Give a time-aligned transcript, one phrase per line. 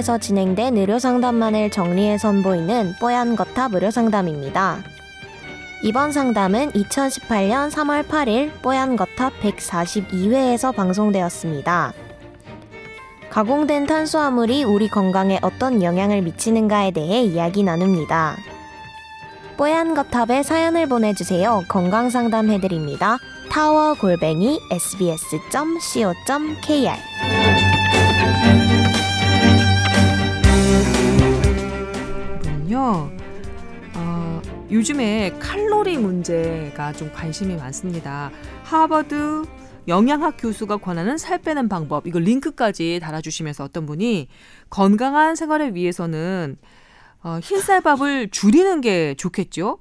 [0.00, 4.78] 뽀얀거탑에서 진행된 의료상담만을 정리해 선보이는 뽀얀 거탑 의료상담입니다.
[5.82, 11.92] 이번 상담은 2018년 3월 8일 뽀얀 거탑 142회에서 방송되었습니다.
[13.30, 18.36] 가공된 탄수화물이 우리 건강에 어떤 영향을 미치는가에 대해 이야기 나눕니다.
[19.56, 21.62] 뽀얀 거탑에 사연을 보내주세요.
[21.68, 23.18] 건강 상담해드립니다.
[23.50, 26.30] 타워 골뱅이 sbs.co.kr
[34.70, 38.30] 요즘에 칼로리 문제가 좀 관심이 많습니다.
[38.62, 39.42] 하버드
[39.88, 44.28] 영양학 교수가 권하는 살 빼는 방법 이거 링크까지 달아주시면서 어떤 분이
[44.68, 46.56] 건강한 생활을 위해서는
[47.24, 49.78] 어, 흰쌀밥을 줄이는 게 좋겠죠.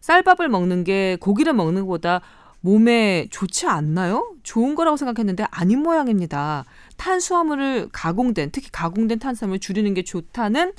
[0.00, 2.22] 쌀밥을 먹는 게 고기를 먹는 것보다
[2.62, 4.34] 몸에 좋지 않나요?
[4.42, 6.64] 좋은 거라고 생각했는데 아닌 모양입니다.
[6.96, 10.72] 탄수화물을 가공된 특히 가공된 탄수화물 을 줄이는 게 좋다는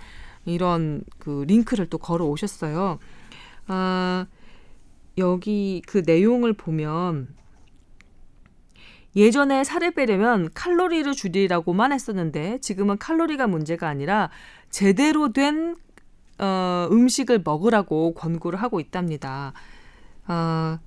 [0.45, 2.97] 이런 그 링크를 또 걸어 오셨어요.
[3.67, 4.27] 아,
[5.17, 7.35] 여기 그 내용을 보면
[9.15, 14.29] 예전에 살을 빼려면 칼로리를 줄이라고만 했었는데 지금은 칼로리가 문제가 아니라
[14.69, 15.75] 제대로 된
[16.39, 19.53] 어, 음식을 먹으라고 권고를 하고 있답니다.
[20.27, 20.79] 어,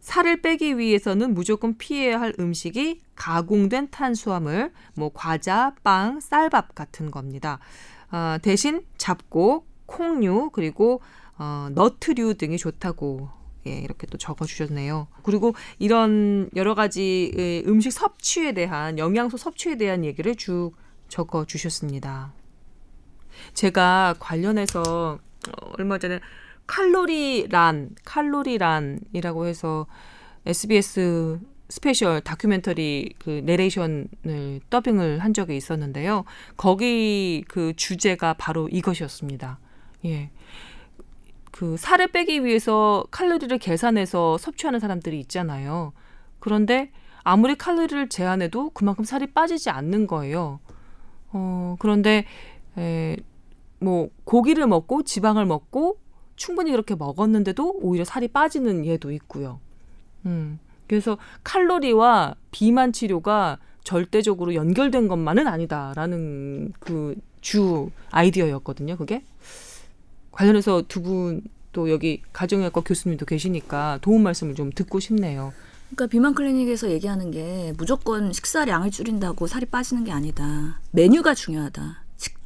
[0.00, 7.58] 살을 빼기 위해서는 무조건 피해야 할 음식이 가공된 탄수화물, 뭐 과자, 빵, 쌀밥 같은 겁니다.
[8.12, 11.00] 어, 대신 잡곡, 콩류 그리고
[11.38, 13.28] 어, 너트류 등이 좋다고
[13.66, 15.08] 예, 이렇게 또 적어주셨네요.
[15.22, 20.72] 그리고 이런 여러 가지 음식 섭취에 대한 영양소 섭취에 대한 얘기를 쭉
[21.08, 22.32] 적어주셨습니다.
[23.54, 25.18] 제가 관련해서
[25.48, 26.20] 어, 얼마 전에
[26.66, 29.86] 칼로리란, 칼로리란이라고 해서
[30.46, 36.24] SBS 스페셜 다큐멘터리 그 내레이션을 더빙을 한 적이 있었는데요.
[36.56, 39.58] 거기 그 주제가 바로 이것이었습니다.
[40.04, 40.30] 예.
[41.54, 45.92] 그 살을 빼기 위해서 칼로리를 계산해서 섭취하는 사람들이 있잖아요.
[46.40, 46.90] 그런데
[47.22, 50.58] 아무리 칼로리를 제한해도 그만큼 살이 빠지지 않는 거예요.
[51.32, 52.26] 어, 그런데
[52.76, 53.16] 에,
[53.78, 55.98] 뭐 고기를 먹고 지방을 먹고
[56.36, 59.60] 충분히 그렇게 먹었는데도 오히려 살이 빠지는 예도 있고요.
[60.26, 60.58] 음.
[60.88, 68.96] 그래서 칼로리와 비만 치료가 절대적으로 연결된 것만은 아니다라는 그 주 아이디어였거든요.
[68.96, 69.22] 그게
[70.34, 71.42] 관련해서 두 분
[71.74, 75.52] 또 여기 가정의학과 교수님도 계시니까 도움 말씀을 좀 듣고 싶네요.
[75.90, 80.78] 그러니까 비만 클리닉에서 얘기하는 게 무조건 식사량을 줄인다고 살이 빠지는 게 아니다.
[80.92, 82.03] 메뉴가 중요하다.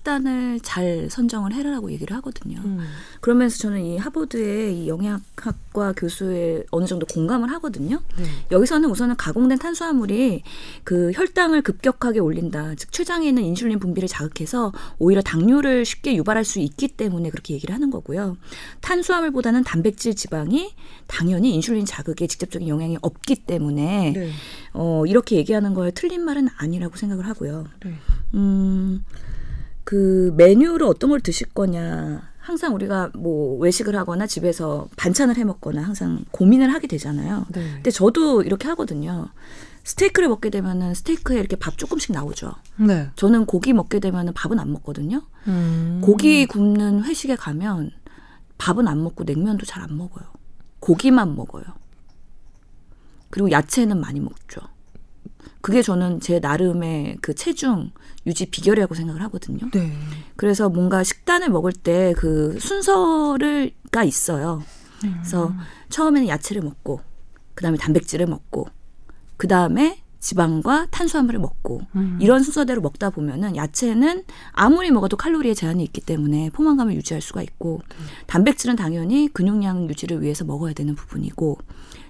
[0.09, 2.61] 식단을 잘 선정을 해라라고 얘기를 하거든요.
[2.65, 2.81] 음.
[3.21, 8.01] 그러면서 저는 이 하버드의 이 영양학과 교수의 어느 정도 공감을 하거든요.
[8.17, 8.25] 네.
[8.51, 10.43] 여기서는 우선은 가공된 탄수화물이
[10.85, 12.75] 그 혈당을 급격하게 올린다.
[12.77, 17.75] 즉 췌장에 있는 인슐린 분비를 자극해서 오히려 당뇨를 쉽게 유발할 수 있기 때문에 그렇게 얘기를
[17.75, 18.39] 하는 거고요.
[18.81, 20.75] 탄수화물보다는 단백질 지방이
[21.07, 24.31] 당연히 인슐린 자극에 직접적인 영향이 없기 때문에 네.
[24.73, 27.67] 어, 이렇게 얘기하는 거에 틀린 말은 아니라고 생각을 하고요.
[27.85, 27.95] 네.
[28.35, 29.05] 음.
[29.89, 32.21] 그 메뉴를 어떤 걸 드실 거냐.
[32.37, 37.47] 항상 우리가 뭐 외식을 하거나 집에서 반찬을 해 먹거나 항상 고민을 하게 되잖아요.
[37.49, 37.73] 네.
[37.77, 39.29] 근데 저도 이렇게 하거든요.
[39.85, 42.53] 스테이크를 먹게 되면은 스테이크에 이렇게 밥 조금씩 나오죠.
[42.77, 43.09] 네.
[43.17, 45.23] 저는 고기 먹게 되면은 밥은 안 먹거든요.
[45.47, 46.03] 음.
[46.05, 47.91] 고기 굽는 회식에 가면
[48.59, 50.27] 밥은 안 먹고 냉면도 잘 안 먹어요.
[50.81, 51.65] 고기만 먹어요.
[53.31, 54.61] 그리고 야채는 많이 먹죠.
[55.61, 57.91] 그게 저는 제 나름의 그 체중
[58.27, 59.69] 유지 비결이라고 생각을 하거든요.
[59.73, 59.93] 네.
[60.37, 64.63] 그래서 뭔가 식단을 먹을 때 그 순서를가 있어요.
[65.05, 65.15] 음.
[65.19, 65.53] 그래서
[65.91, 67.01] 처음에는 야채를 먹고
[67.55, 68.69] 그다음에 단백질을 먹고
[69.37, 72.19] 그다음에 지방과 탄수화물을 먹고 음.
[72.21, 77.81] 이런 순서대로 먹다 보면은 야채는 아무리 먹어도 칼로리에 제한이 있기 때문에 포만감을 유지할 수가 있고
[77.99, 78.07] 음.
[78.27, 81.59] 단백질은 당연히 근육량 유지를 위해서 먹어야 되는 부분이고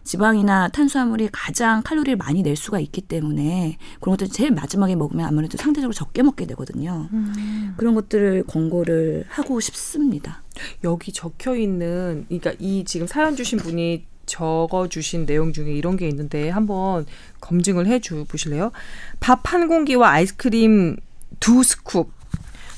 [0.05, 5.59] 지방이나 탄수화물이 가장 칼로리를 많이 낼 수가 있기 때문에 그런 것들 제일 마지막에 먹으면 아무래도
[5.59, 7.09] 상대적으로 적게 먹게 되거든요.
[7.13, 7.75] 음.
[7.77, 10.43] 그런 것들을 권고를 하고 싶습니다.
[10.83, 16.07] 여기 적혀 있는 그러니까 이 지금 사연 주신 분이 적어 주신 내용 중에 이런 게
[16.09, 17.07] 있는데 한번
[17.41, 18.71] 검증을 해주 보실래요?
[19.19, 20.97] 밥 한 공기와 아이스크림
[21.41, 22.07] 두 스쿱.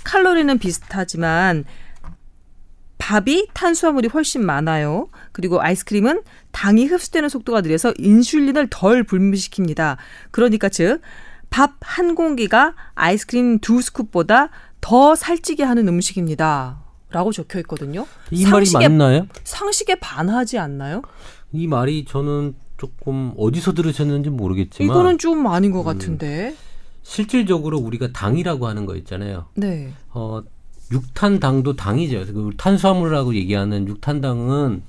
[0.05, 1.65] 칼로리는 비슷하지만
[2.99, 5.09] 밥이 탄수화물이 훨씬 많아요.
[5.33, 9.97] 그리고 아이스크림은 당이 흡수되는 속도가 느려서 인슐린을 덜 분비시킵니다.
[10.31, 11.01] 그러니까 즉
[11.51, 14.51] 밥 한 공기가 아이스크림 두 스쿱보다
[14.81, 16.81] 더 살찌게 하는 음식입니다.
[17.11, 18.07] 라고 적혀 있거든요.
[18.31, 19.27] 이 말이 맞나요?
[19.45, 21.03] 상식에 반하지 않나요?
[21.53, 26.55] 이 말이 저는 조금 어디서 들으셨는지 모르겠지만 이거는 좀 아닌 것 음, 같은데.
[27.03, 29.47] 실질적으로 우리가 당이라고 하는 거 있잖아요.
[29.55, 29.93] 네.
[30.11, 30.43] 어,
[30.93, 32.27] 육탄당도 당이죠.
[32.33, 34.83] 그 탄수화물이라고 얘기하는 육탄당은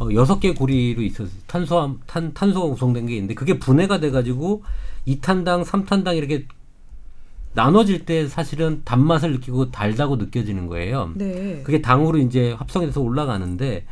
[0.00, 4.62] 어, 여섯 개 고리로 있어서 탄수화 탄 탄소가 구성된 게 있는데 그게 분해가 돼 가지고
[5.06, 6.46] 이탄당, 삼탄당 이렇게
[7.54, 11.12] 나눠질 때 사실은 단맛을 느끼고 달다고 느껴지는 거예요.
[11.14, 11.62] 네.
[11.64, 13.86] 그게 당으로 이제 합성이 돼서 올라가는데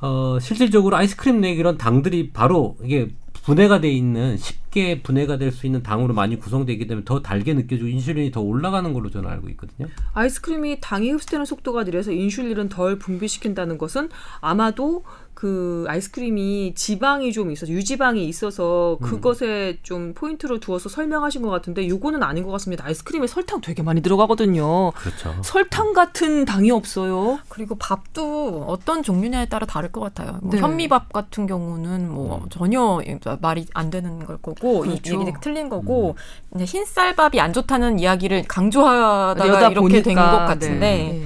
[0.00, 3.10] 어 실질적으로 아이스크림 내기 이런 당들이 바로 이게
[3.44, 4.36] 분해가 돼 있는
[4.72, 8.90] 쉽게 분해가 될 수 있는 당으로 많이 구성되기 때문에 더 달게 느껴지고 인슐린이 더 올라가는
[8.94, 9.86] 걸로 저는 알고 있거든요.
[10.14, 14.08] 아이스크림이 당이 흡수되는 속도가 느려서 인슐린을 덜 분비시킨다는 것은
[14.40, 15.04] 아마도
[15.34, 19.04] 그 아이스크림이 지방이 좀 있어서 유지방이 있어서 음.
[19.04, 22.84] 그것에 좀 포인트를 두어서 설명하신 것 같은데 요거는 아닌 것 같습니다.
[22.86, 24.92] 아이스크림에 설탕 되게 많이 들어가거든요.
[24.92, 25.34] 그렇죠.
[25.42, 27.40] 설탕 같은 당이 없어요.
[27.48, 30.38] 그리고 밥도 어떤 종류냐에 따라 다를 것 같아요.
[30.42, 30.60] 뭐 네.
[30.60, 33.00] 현미밥 같은 경우는 뭐 전혀
[33.40, 35.20] 말이 안 되는 걸 거고 이 그렇죠.
[35.20, 36.16] 얘기 틀린 거고
[36.54, 40.78] 이제 흰쌀밥이 안 좋다는 이야기를 강조하다가 이렇게 된 것 같은데
[41.20, 41.24] 네.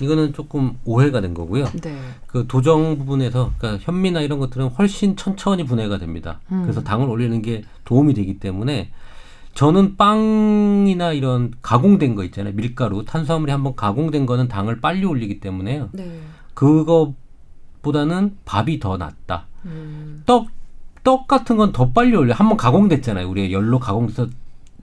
[0.00, 1.64] 이거는 조금 오해가 된 거고요.
[1.80, 1.96] 네.
[2.26, 6.40] 그 도정 부분에서 그러니까 현미나 이런 것들은 훨씬 천천히 분해가 됩니다.
[6.50, 6.62] 음.
[6.62, 8.90] 그래서 당을 올리는 게 도움이 되기 때문에
[9.54, 12.54] 저는 빵이나 이런 가공된 거 있잖아요.
[12.54, 15.90] 밀가루, 탄수화물이 한번 가공된 거는 당을 빨리 올리기 때문에요.
[15.92, 16.20] 네.
[16.54, 19.46] 그거보다는 밥이 더 낫다.
[19.66, 20.22] 음.
[20.26, 20.48] 떡,
[21.04, 22.34] 떡 같은 건 더 빨리 올려.
[22.34, 23.28] 한번 가공됐잖아요.
[23.28, 24.28] 우리가 열로 가공돼서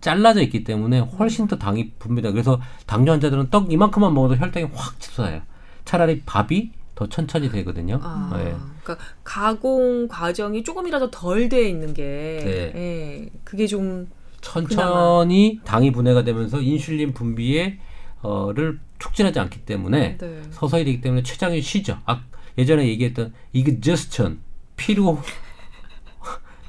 [0.01, 2.31] 잘라져 있기 때문에 훨씬 더 당이 붑니다.
[2.31, 5.41] 그래서 당뇨 환자들은 떡 이만큼만 먹어도 혈당이 확 치솟아요.
[5.85, 7.99] 차라리 밥이 더 천천히 되거든요.
[8.03, 8.53] 아, 네.
[8.83, 12.03] 그러니까 가공 과정이 조금이라도 덜 돼 있는 게,
[12.43, 12.73] 네.
[12.75, 14.07] 예, 그게 좀
[14.41, 17.79] 천천히 당이 분해가 되면서 인슐린 분비에
[18.21, 20.41] 어를 촉진하지 않기 때문에 네.
[20.51, 21.99] 서서히 되기 때문에 췌장이 쉬죠.
[22.05, 22.21] 아,
[22.57, 24.39] 예전에 얘기했던 이그저스천
[24.75, 25.19] 피로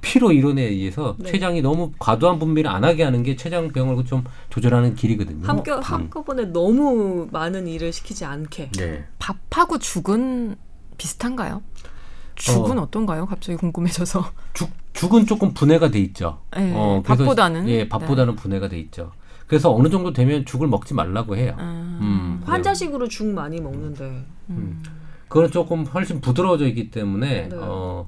[0.00, 1.30] 피로 이론에 의해서 네.
[1.30, 5.46] 췌장이 너무 과도한 분비를 안 하게 하는 게 췌장 병을 좀 조절하는 길이거든요.
[5.46, 5.80] 한꺼, 음.
[5.82, 8.70] 한꺼번에 너무 많은 일을 시키지 않게.
[8.72, 9.04] 네.
[9.18, 10.56] 밥하고 죽은
[10.96, 11.62] 비슷한가요?
[12.34, 12.90] 죽은 어.
[12.90, 14.30] 떤가요 갑자기 궁금해져서.
[14.54, 16.40] 죽 죽은 조금 분해가 돼 있죠.
[16.56, 17.68] 네, 어, 그래서- 밥보다는.
[17.68, 19.12] 예, 밥보다는 분해가 돼 있죠.
[19.46, 21.54] 그래서 어느 정도 되면 죽을 먹지 말라고 해요.
[21.58, 21.98] 음.
[22.00, 24.24] 음, 환자식으로 죽 많이 먹는데.
[24.50, 24.82] 음.
[25.28, 27.56] 그건 조금 훨씬 부드러워져 있기 때문에 네.
[27.60, 28.06] 어,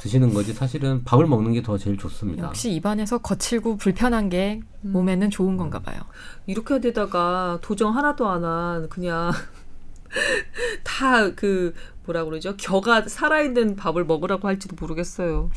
[0.00, 2.44] 드시는 거지 사실은 밥을 먹는 게 더 제일 좋습니다.
[2.46, 4.92] 역시 입안에서 거칠고 불편한 게 음.
[4.92, 6.00] 몸에는 좋은 건가 봐요.
[6.46, 9.30] 이렇게 되다가 도정 하나도 안 한 그냥
[10.84, 11.74] 다 그
[12.06, 12.56] 뭐라 그러죠?
[12.56, 15.50] 겨가 살아있는 밥을 먹으라고 할지도 모르겠어요.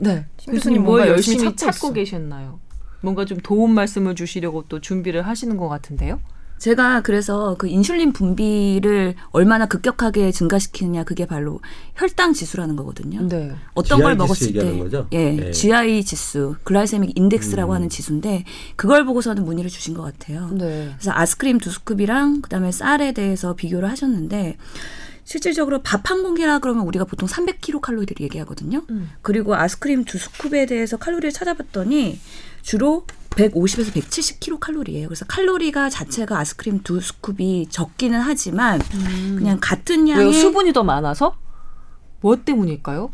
[0.00, 0.26] 네.
[0.38, 1.92] 신 교수님 뭘 뭔가 열심히 찾고, 찾고.
[1.92, 2.60] 계셨나요?
[3.00, 6.20] 뭔가 좀 도움 말씀을 주시려고 또 준비를 하시는 것 같은데요?
[6.58, 11.60] 제가 그래서 그 인슐린 분비를 얼마나 급격하게 증가시키느냐 그게 바로
[11.94, 13.26] 혈당 지수라는 거거든요.
[13.28, 13.54] 네.
[13.74, 15.06] 어떤 걸 먹었을 얘기하는 때, 거죠?
[15.12, 15.50] 예, 네.
[15.52, 17.74] GI 지수, 글라이세믹 인덱스라고 음.
[17.76, 18.44] 하는 지수인데
[18.76, 20.50] 그걸 보고서는 문의를 주신 것 같아요.
[20.52, 20.90] 네.
[20.96, 24.56] 그래서 아스크림 두 스쿱이랑 그다음에 쌀에 대해서 비교를 하셨는데
[25.28, 28.82] 실질적으로 밥 한 공기라 그러면 우리가 보통 300kcal 얘기하거든요.
[28.88, 29.10] 음.
[29.20, 32.18] 그리고 아스크림 두 스쿱에 대해서 칼로리를 찾아봤더니
[32.62, 35.04] 주로 150에서 170kcal예요.
[35.06, 38.80] 그래서 칼로리가 자체가 아스크림 두 스쿱이 적기는 하지만
[39.36, 40.32] 그냥 같은 양의 왜요?
[40.32, 41.36] 수분이 더 많아서?
[42.22, 43.12] 뭐 때문일까요?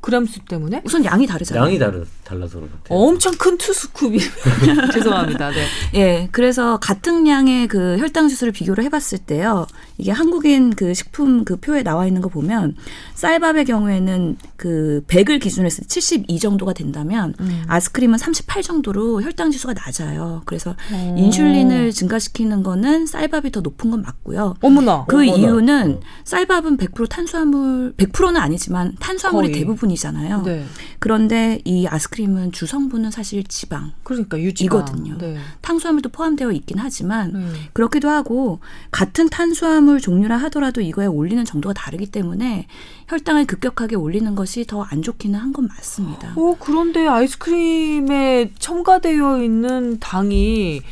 [0.00, 0.82] 그램 수 때문에?
[0.84, 1.64] 우선 양이 다르잖아요.
[1.66, 2.98] 양이 다르, 달라서 그런 것 같아요.
[2.98, 4.20] 엄청 큰 투스쿱이
[4.92, 5.50] 죄송합니다.
[5.50, 5.66] 네.
[5.94, 9.66] 예, 그래서 같은 양의 그 혈당 지수를 비교를 해봤을 때요.
[9.96, 12.76] 이게 한국인 그 식품 그 표에 나와 있는 거 보면
[13.14, 17.62] 쌀밥의 경우에는 그 100을 기준으로 했을 때 72 정도가 된다면 음.
[17.66, 20.42] 아스크림은 38 정도로 혈당 지수가 낮아요.
[20.44, 21.14] 그래서 어.
[21.18, 24.54] 인슐린을 증가시키는 거는 쌀밥이 더 높은 건 맞고요.
[24.60, 25.06] 어머나.
[25.08, 25.32] 그 어머나.
[25.36, 26.00] 이유는 어.
[26.24, 29.60] 쌀밥은 100% 탄수화물, 100%는 아니지만 탄수화물이 거의.
[29.60, 30.42] 대부분이잖아요.
[30.42, 30.64] 네.
[30.98, 35.16] 그런데 이 아스크림 은 주성분은 사실 지방, 그러니까 유지가 이거든요.
[35.18, 35.36] 네.
[35.60, 37.54] 탄수화물도 포함되어 있긴 하지만 음.
[37.72, 38.60] 그렇기도 하고
[38.90, 42.66] 같은 탄수화물 종류라 하더라도 이거에 올리는 정도가 다르기 때문에
[43.08, 46.32] 혈당을 급격하게 올리는 것이 더 안 좋기는 한 건 맞습니다.
[46.36, 50.82] 어, 그런데 아이스크림에 첨가되어 있는 당이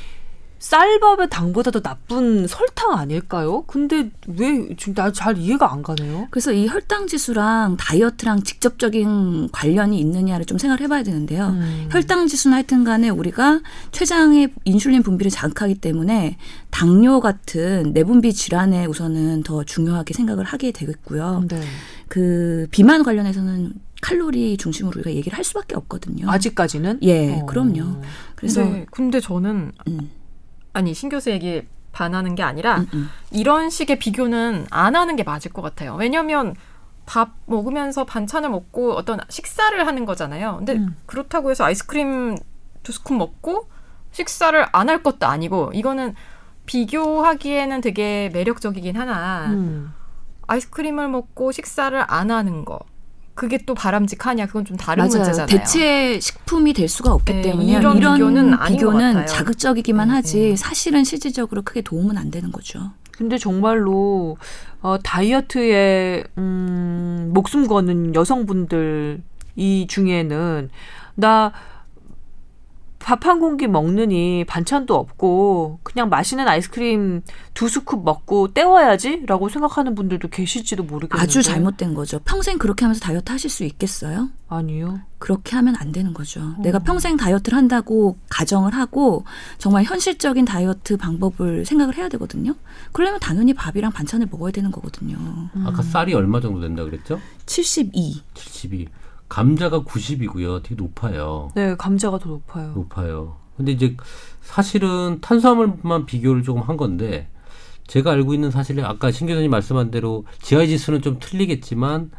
[0.58, 3.62] 쌀밥의 당보다도 나쁜 설탕 아닐까요?
[3.66, 6.26] 근데 왜 지금 나 잘 이해가 안 가네요.
[6.30, 11.48] 그래서 이 혈당 지수랑 다이어트랑 직접적인 관련이 있느냐를 좀 생각을 해봐야 되는데요.
[11.48, 11.88] 음.
[11.90, 13.60] 혈당 지수는 하여튼 간에 우리가
[13.92, 16.36] 췌장의 인슐린 분비를 자극하기 때문에
[16.70, 21.44] 당뇨 같은 내분비 질환에 우선은 더 중요하게 생각을 하게 되겠고요.
[21.48, 21.60] 네.
[22.08, 23.72] 그 비만 관련해서는
[24.02, 26.30] 칼로리 중심으로 우리가 얘기를 할 수밖에 없거든요.
[26.30, 26.98] 아직까지는?
[27.02, 27.46] 예, 어.
[27.46, 28.02] 그럼요.
[28.34, 30.10] 그래서 근데, 근데 저는 음,
[30.76, 33.10] 아니 신 교수 얘기에 반하는 게 아니라 음, 음.
[33.30, 35.94] 이런 식의 비교는 안 하는 게 맞을 것 같아요.
[35.94, 36.54] 왜냐하면
[37.06, 40.56] 밥 먹으면서 반찬을 먹고 어떤 식사를 하는 거잖아요.
[40.58, 40.94] 근데 음.
[41.06, 42.36] 그렇다고 해서 아이스크림
[42.82, 43.68] 두 스쿱 먹고
[44.12, 46.14] 식사를 안 할 것도 아니고 이거는
[46.66, 49.94] 비교하기에는 되게 매력적이긴 하나 음.
[50.48, 52.80] 아이스크림을 먹고 식사를 안 하는 거
[53.36, 55.18] 그게 또 바람직하냐 그건 좀 다른 맞아요.
[55.18, 55.46] 문제잖아요.
[55.46, 59.26] 대체 식품이 될 수가 없기 네, 때문에 이런 이런, 비교는 비교는 같아요.
[59.26, 60.56] 자극적이기만 네, 하지 네.
[60.56, 62.90] 사실은 실질적으로 크게 도움은 안 되는 거죠.
[63.12, 64.38] 근데 정말로
[64.80, 69.22] 어, 다이어트에 음, 목숨 거는 여성분들
[69.54, 70.70] 이 중에는
[71.14, 71.52] 나
[73.06, 77.22] 밥 한 공기 먹느니 반찬도 없고 그냥 맛있는 아이스크림
[77.54, 82.18] 두 스쿱 먹고 때워야지라고 생각하는 분들도 계실지도 모르겠는데 아주 잘못된 거죠.
[82.24, 84.30] 평생 그렇게 하면서 다이어트 하실 수 있겠어요?
[84.48, 84.98] 아니요.
[85.18, 86.56] 그렇게 하면 안 되는 거죠.
[86.58, 89.24] 내가 평생 다이어트를 한다고 가정을 하고
[89.58, 92.56] 정말 현실적인 다이어트 방법을 생각을 해야 되거든요.
[92.90, 95.16] 그러려면 당연히 밥이랑 반찬을 먹어야 되는 거거든요.
[95.64, 97.20] 아까 쌀이 얼마 정도 된다 그랬죠?
[97.46, 98.20] 72.
[98.34, 98.88] 72.
[99.28, 100.62] 감자가 90이고요.
[100.62, 101.50] 되게 높아요.
[101.54, 102.72] 네, 감자가 더 높아요.
[102.74, 103.36] 높아요.
[103.56, 103.96] 근데 이제
[104.42, 107.28] 사실은 탄수화물만 비교를 조금 한 건데
[107.86, 112.10] 제가 알고 있는 사실은 아까 신 교수님 말씀한 대로 GI 지수는 좀 틀리겠지만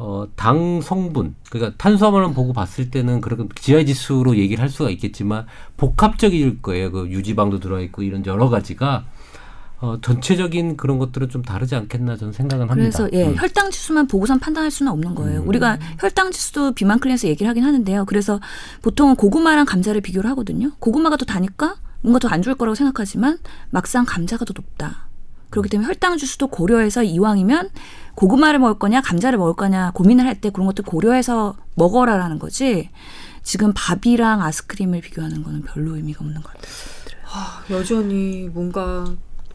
[0.00, 5.46] 어, 당 성분 그러니까 탄수화물만 보고 봤을 때는 그런 GI 지수로 얘기를 할 수가 있겠지만
[5.76, 6.92] 복합적일 거예요.
[6.92, 9.06] 그 유지방도 들어 있고 이런 여러 가지가
[9.80, 12.74] 어, 전체적인 그런 것들은 좀 다르지 않겠나 저는 생각은 합니다.
[12.98, 13.36] 그래서 예, 음.
[13.36, 15.42] 혈당 지수만 보고선 판단할 수는 없는 거예요.
[15.42, 15.48] 음.
[15.48, 18.04] 우리가 혈당 지수도 비만 클래스 얘기를 하긴 하는데요.
[18.06, 18.40] 그래서
[18.82, 20.72] 보통은 고구마랑 감자를 비교를 하거든요.
[20.80, 23.38] 고구마가 더 다니까 뭔가 더 안 좋을 거라고 생각하지만
[23.70, 25.08] 막상 감자가 더 높다.
[25.50, 27.70] 그렇기 때문에 혈당 지수도 고려해서 이왕이면
[28.16, 32.90] 고구마를 먹을 거냐 감자를 먹을 거냐 고민을 할 때 그런 것들 고려해서 먹어라라는 거지.
[33.44, 36.72] 지금 밥이랑 아이스크림을 비교하는 거는 별로 의미가 없는 것 같아요.
[37.70, 39.06] 여전히 뭔가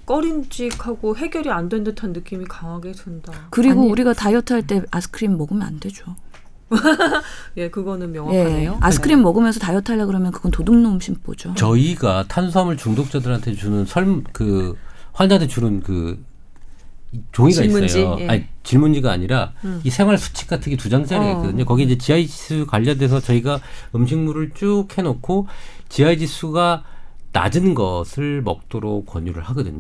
[0.06, 3.32] 꺼림직하고 해결이 안 된 듯한 느낌이 강하게 든다.
[3.50, 6.16] 그리고 아니, 우리가 다이어트 할 때 아이스크림 먹으면 안 되죠.
[7.58, 8.78] 예, 그거는 예, 명확하네요.
[8.82, 11.54] 아이스크림 먹으면서 다이어트 하려 그러면 그건 도둑놈 심보죠.
[11.56, 14.76] 저희가 탄수화물 중독자들한테 주는 설 그
[15.14, 16.24] 환자한테 주는 그
[17.32, 18.18] 종이가 질문지, 있어요.
[18.20, 18.28] 예.
[18.28, 19.80] 아니 질문지가 아니라 음.
[19.84, 21.38] 이 생활 수칙 같은 게 두 장짜리가 어.
[21.38, 21.66] 있거든요.
[21.66, 23.60] 거기 이제 GI 지수 관련돼서 저희가
[23.96, 25.48] 음식물을 쭉 해놓고
[25.90, 26.84] GI 지수가
[27.34, 29.72] 낮은 것을 먹도록 권유를 하거든요.